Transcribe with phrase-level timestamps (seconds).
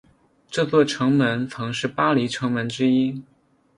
[0.49, 3.21] 这座城门曾是巴黎城门之一。